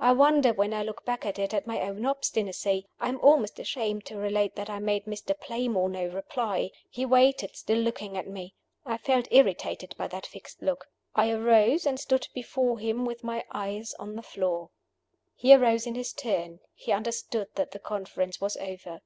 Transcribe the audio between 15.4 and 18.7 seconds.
arose in his turn. He understood that the conference was